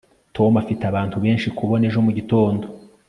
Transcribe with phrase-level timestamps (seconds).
[0.35, 2.65] tom afite abantu benshi kubona ejo mugitondo